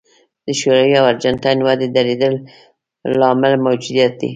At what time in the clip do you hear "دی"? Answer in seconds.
4.21-4.29